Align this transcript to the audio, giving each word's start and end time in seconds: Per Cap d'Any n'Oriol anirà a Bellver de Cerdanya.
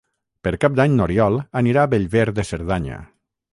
Per 0.47 0.53
Cap 0.63 0.73
d'Any 0.79 0.95
n'Oriol 1.01 1.37
anirà 1.63 1.85
a 1.85 1.93
Bellver 1.93 2.25
de 2.41 2.49
Cerdanya. 2.53 3.01